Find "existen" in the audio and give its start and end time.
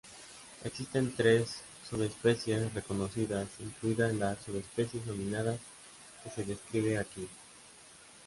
0.63-1.13